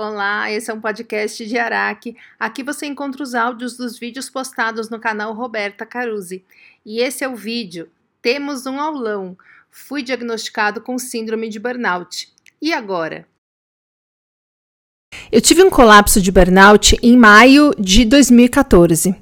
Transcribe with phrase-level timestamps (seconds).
[0.00, 2.16] Olá, esse é um podcast de Araque.
[2.38, 6.44] Aqui você encontra os áudios dos vídeos postados no canal Roberta Caruzzi.
[6.86, 7.88] E esse é o vídeo.
[8.22, 9.36] Temos um aulão.
[9.72, 12.32] Fui diagnosticado com síndrome de burnout.
[12.62, 13.26] E agora?
[15.32, 19.16] Eu tive um colapso de burnout em maio de 2014.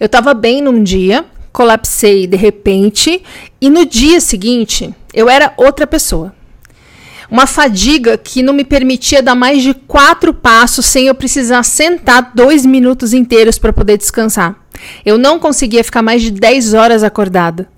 [0.00, 3.22] Eu estava bem num dia, colapsei de repente
[3.60, 6.34] e no dia seguinte eu era outra pessoa.
[7.32, 12.30] Uma fadiga que não me permitia dar mais de quatro passos sem eu precisar sentar
[12.34, 14.54] dois minutos inteiros para poder descansar.
[15.02, 17.70] Eu não conseguia ficar mais de 10 horas acordada.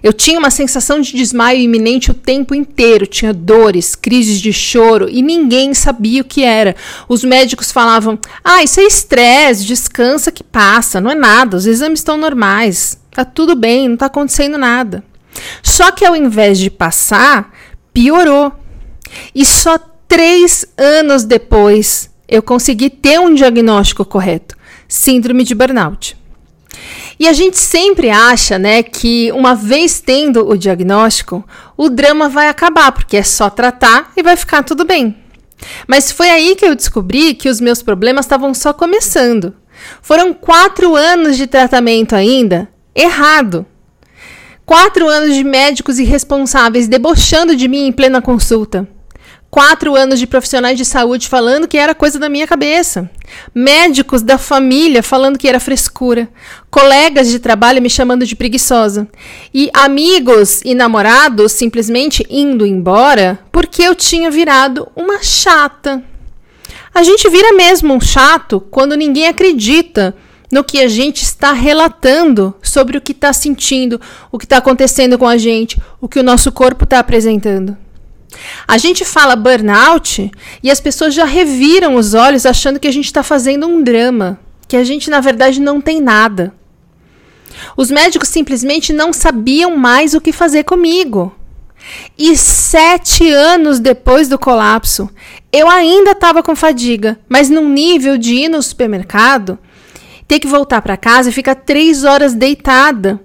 [0.00, 5.08] Eu tinha uma sensação de desmaio iminente o tempo inteiro, tinha dores, crises de choro
[5.10, 6.76] e ninguém sabia o que era.
[7.08, 11.98] Os médicos falavam: "Ah, isso é estresse, descansa que passa, não é nada, os exames
[11.98, 15.02] estão normais, tá tudo bem, não está acontecendo nada".
[15.64, 17.52] Só que ao invés de passar,
[17.92, 18.59] piorou.
[19.34, 19.78] E só
[20.08, 24.56] três anos depois eu consegui ter um diagnóstico correto:
[24.88, 26.16] síndrome de burnout.
[27.18, 31.44] E a gente sempre acha, né, que uma vez tendo o diagnóstico,
[31.76, 35.16] o drama vai acabar, porque é só tratar e vai ficar tudo bem.
[35.86, 39.54] Mas foi aí que eu descobri que os meus problemas estavam só começando.
[40.00, 43.66] Foram quatro anos de tratamento ainda errado.
[44.64, 48.88] Quatro anos de médicos irresponsáveis debochando de mim em plena consulta
[49.50, 53.10] quatro anos de profissionais de saúde falando que era coisa da minha cabeça.
[53.54, 56.28] Médicos da família falando que era frescura.
[56.70, 59.08] Colegas de trabalho me chamando de preguiçosa.
[59.52, 66.02] E amigos e namorados simplesmente indo embora porque eu tinha virado uma chata.
[66.94, 70.14] A gente vira mesmo um chato quando ninguém acredita
[70.50, 74.00] no que a gente está relatando sobre o que está sentindo,
[74.32, 77.76] o que está acontecendo com a gente, o que o nosso corpo está apresentando.
[78.66, 80.30] A gente fala burnout
[80.62, 84.38] e as pessoas já reviram os olhos achando que a gente está fazendo um drama,
[84.68, 86.54] que a gente na verdade não tem nada.
[87.76, 91.34] Os médicos simplesmente não sabiam mais o que fazer comigo.
[92.16, 95.08] E sete anos depois do colapso,
[95.52, 99.58] eu ainda estava com fadiga, mas num nível de ir no supermercado,
[100.28, 103.20] ter que voltar para casa e ficar três horas deitada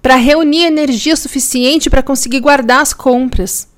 [0.00, 3.68] para reunir energia suficiente para conseguir guardar as compras.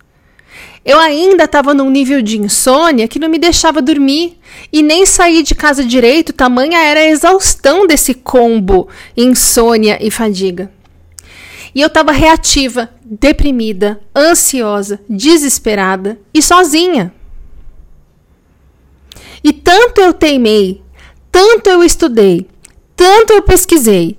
[0.85, 4.39] Eu ainda estava num nível de insônia que não me deixava dormir
[4.73, 10.71] e nem sair de casa direito, tamanha era a exaustão desse combo insônia e fadiga.
[11.75, 17.13] E eu estava reativa, deprimida, ansiosa, desesperada e sozinha.
[19.45, 20.83] E tanto eu teimei,
[21.31, 22.49] tanto eu estudei,
[22.97, 24.19] tanto eu pesquisei,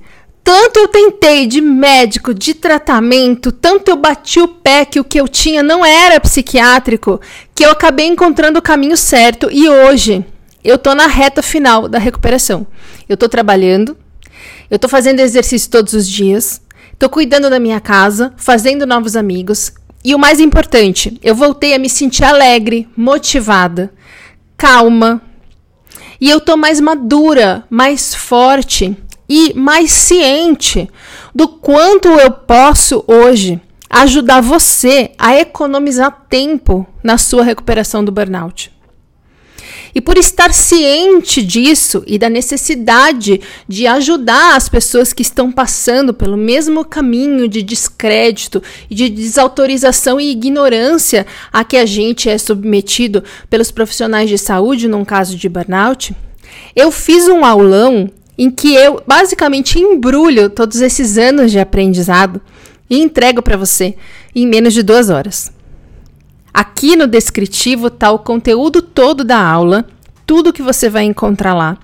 [0.51, 5.19] tanto eu tentei de médico, de tratamento, tanto eu bati o pé que o que
[5.21, 7.21] eu tinha não era psiquiátrico,
[7.53, 10.25] que eu acabei encontrando o caminho certo e hoje
[10.63, 12.65] eu tô na reta final da recuperação.
[13.07, 13.95] Eu tô trabalhando,
[14.71, 16.59] eu tô fazendo exercício todos os dias,
[16.97, 19.71] tô cuidando da minha casa, fazendo novos amigos
[20.03, 23.93] e o mais importante, eu voltei a me sentir alegre, motivada,
[24.57, 25.21] calma.
[26.19, 28.97] E eu tô mais madura, mais forte
[29.29, 30.90] e mais ciente
[31.34, 38.72] do quanto eu posso hoje ajudar você a economizar tempo na sua recuperação do burnout.
[39.94, 46.13] E por estar ciente disso e da necessidade de ajudar as pessoas que estão passando
[46.13, 53.23] pelo mesmo caminho de descrédito de desautorização e ignorância a que a gente é submetido
[53.50, 56.16] pelos profissionais de saúde num caso de burnout,
[56.75, 62.39] eu fiz um aulão em que eu basicamente embrulho todos esses anos de aprendizado
[62.89, 63.97] e entrego para você
[64.33, 65.51] em menos de duas horas.
[66.53, 69.85] Aqui no descritivo está o conteúdo todo da aula,
[70.25, 71.78] tudo que você vai encontrar lá,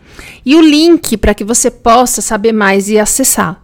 [0.46, 3.62] e o link para que você possa saber mais e acessar.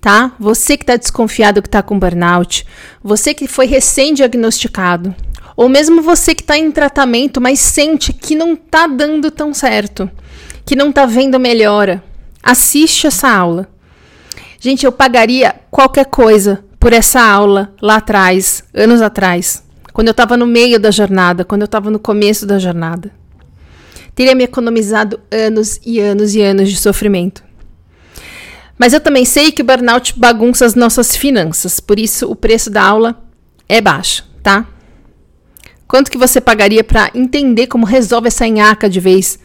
[0.00, 0.32] Tá?
[0.40, 2.66] Você que está desconfiado que está com burnout,
[3.02, 5.14] você que foi recém-diagnosticado,
[5.56, 10.10] ou mesmo você que está em tratamento, mas sente que não está dando tão certo
[10.64, 12.02] que não está vendo melhora,
[12.42, 13.68] assiste essa aula.
[14.60, 20.36] Gente, eu pagaria qualquer coisa por essa aula lá atrás, anos atrás, quando eu estava
[20.36, 23.10] no meio da jornada, quando eu estava no começo da jornada.
[24.14, 27.42] Teria me economizado anos e anos e anos de sofrimento.
[28.76, 32.70] Mas eu também sei que o burnout bagunça as nossas finanças, por isso o preço
[32.70, 33.20] da aula
[33.68, 34.66] é baixo, tá?
[35.86, 39.38] Quanto que você pagaria para entender como resolve essa enhaca de vez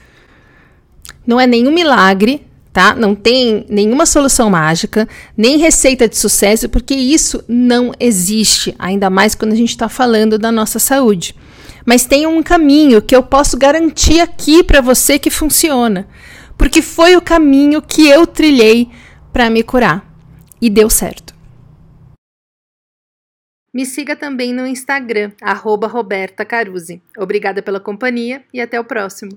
[1.25, 2.95] não é nenhum milagre, tá?
[2.95, 9.35] Não tem nenhuma solução mágica, nem receita de sucesso, porque isso não existe, ainda mais
[9.35, 11.35] quando a gente está falando da nossa saúde.
[11.85, 16.07] mas tem um caminho que eu posso garantir aqui para você que funciona,
[16.57, 18.89] porque foi o caminho que eu trilhei
[19.33, 20.09] para me curar
[20.61, 21.33] e deu certo.
[23.73, 27.01] Me siga também no Instagram, arroba Roberta Caruzzi.
[27.17, 29.31] Obrigada pela companhia e até o próximo.